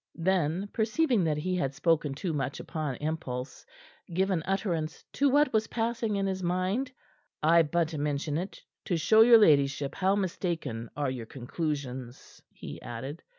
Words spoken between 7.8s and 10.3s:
mention it to show your ladyship how